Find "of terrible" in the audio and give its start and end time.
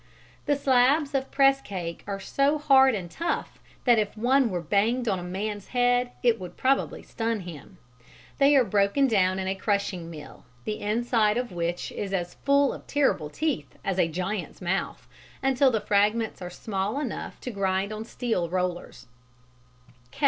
12.73-13.29